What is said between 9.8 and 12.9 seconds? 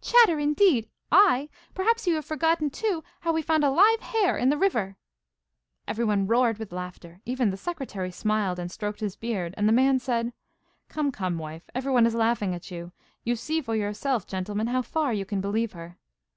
said: 'Come, come, wife, everyone is laughing at